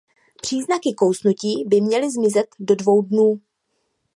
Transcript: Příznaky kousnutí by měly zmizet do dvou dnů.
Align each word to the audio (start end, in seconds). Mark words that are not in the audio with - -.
Příznaky 0.41 0.93
kousnutí 0.93 1.63
by 1.67 1.81
měly 1.81 2.11
zmizet 2.11 2.47
do 2.59 2.75
dvou 2.75 3.01
dnů. 3.01 3.41